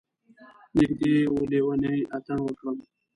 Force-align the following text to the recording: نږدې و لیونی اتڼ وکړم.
نږدې 0.75 1.15
و 1.33 1.35
لیونی 1.51 1.97
اتڼ 2.15 2.37
وکړم. 2.43 2.77